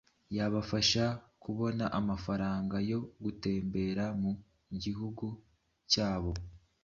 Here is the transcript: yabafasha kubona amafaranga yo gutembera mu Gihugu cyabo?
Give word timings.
yabafasha 0.37 1.03
kubona 1.43 1.83
amafaranga 1.99 2.75
yo 2.91 2.99
gutembera 3.23 4.05
mu 4.21 4.31
Gihugu 4.83 5.25
cyabo? 5.91 6.31